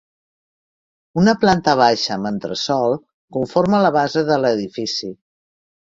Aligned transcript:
Una 1.23 1.35
planta 1.43 1.75
baixa 1.81 2.15
amb 2.17 2.29
entresòl 2.31 2.97
conforma 3.39 3.83
la 3.87 3.93
base 3.99 4.25
de 4.31 4.43
l'edifici. 4.45 5.13